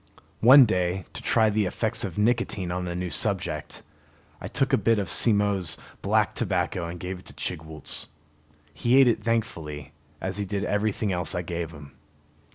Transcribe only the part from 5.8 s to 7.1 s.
black tobacco and